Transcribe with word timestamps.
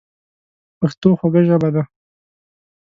پښتو 0.79 1.09
خوږه 1.19 1.41
ژبه 1.47 1.69
ده. 1.75 1.83